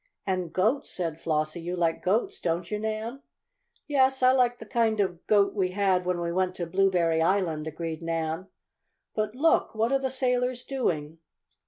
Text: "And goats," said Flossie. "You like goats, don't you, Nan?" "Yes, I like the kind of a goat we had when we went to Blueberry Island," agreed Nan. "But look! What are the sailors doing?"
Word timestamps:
"And 0.25 0.51
goats," 0.51 0.89
said 0.89 1.21
Flossie. 1.21 1.61
"You 1.61 1.75
like 1.75 2.01
goats, 2.01 2.39
don't 2.39 2.71
you, 2.71 2.79
Nan?" 2.79 3.21
"Yes, 3.87 4.23
I 4.23 4.31
like 4.31 4.57
the 4.57 4.65
kind 4.65 4.99
of 4.99 5.11
a 5.11 5.19
goat 5.27 5.53
we 5.53 5.73
had 5.73 6.07
when 6.07 6.19
we 6.19 6.31
went 6.31 6.55
to 6.55 6.65
Blueberry 6.65 7.21
Island," 7.21 7.67
agreed 7.67 8.01
Nan. 8.01 8.47
"But 9.13 9.35
look! 9.35 9.75
What 9.75 9.91
are 9.91 9.99
the 9.99 10.09
sailors 10.09 10.63
doing?" 10.63 11.19